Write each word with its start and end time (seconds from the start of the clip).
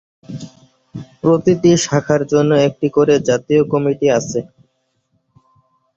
প্রতিটি 1.21 1.71
শাখার 1.83 2.21
জন্যে 2.31 2.57
একটি 2.67 2.87
করে 2.95 3.13
জাতীয় 3.29 3.61
কমিটি 3.71 4.07
আছে। 4.17 4.39